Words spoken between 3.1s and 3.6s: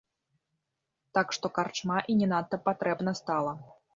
стала.